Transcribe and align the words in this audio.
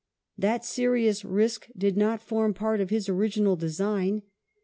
That 0.35 0.65
serious 0.65 1.23
risk 1.23 1.67
did 1.77 1.95
not 1.95 2.23
form 2.23 2.55
part 2.55 2.81
of 2.81 2.89
his 2.89 3.07
original 3.07 3.55
design. 3.55 4.23